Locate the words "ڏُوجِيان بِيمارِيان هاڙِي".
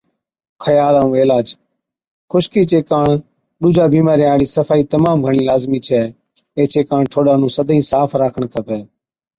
3.61-4.47